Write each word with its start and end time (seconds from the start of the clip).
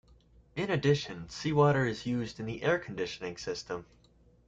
In 0.55 0.71
addition, 0.71 1.29
seawater 1.29 1.85
is 1.85 2.07
used 2.07 2.39
in 2.39 2.47
the 2.47 2.63
air-conditioning 2.63 3.37
system. 3.37 3.85